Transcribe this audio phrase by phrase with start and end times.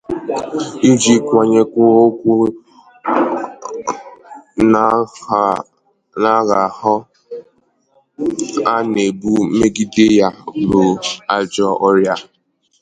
[0.89, 2.31] iji kwanyekwuo ọkụ
[6.21, 6.95] n'agha ahụ
[8.73, 10.27] a na-ebu megide ya
[10.69, 10.83] bụ
[11.37, 12.15] ajọ ọrịa